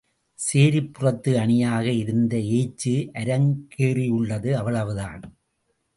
[0.39, 5.23] சேரிப்புறத்து அணியாக இருந்த ஏச்சு, அரங்கேறியுள்ளது அவ்வளவுதான்!